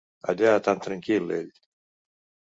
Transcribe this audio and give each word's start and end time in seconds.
Allà 0.31 0.53
tan 0.67 0.79
tranquil, 0.85 1.27
ell. 1.35 1.51